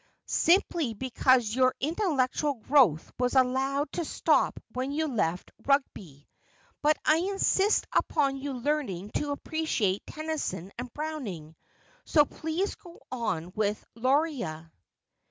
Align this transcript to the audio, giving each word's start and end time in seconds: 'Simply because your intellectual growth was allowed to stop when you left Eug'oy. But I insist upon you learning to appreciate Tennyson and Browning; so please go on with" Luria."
'Simply 0.25 0.95
because 0.95 1.53
your 1.53 1.75
intellectual 1.79 2.55
growth 2.55 3.11
was 3.19 3.35
allowed 3.35 3.91
to 3.91 4.03
stop 4.03 4.59
when 4.73 4.91
you 4.91 5.07
left 5.07 5.51
Eug'oy. 5.63 6.25
But 6.81 6.97
I 7.05 7.17
insist 7.17 7.85
upon 7.91 8.37
you 8.37 8.53
learning 8.53 9.11
to 9.17 9.29
appreciate 9.29 10.07
Tennyson 10.07 10.71
and 10.79 10.91
Browning; 10.91 11.55
so 12.03 12.25
please 12.25 12.73
go 12.73 12.99
on 13.11 13.51
with" 13.55 13.85
Luria." 13.93 14.71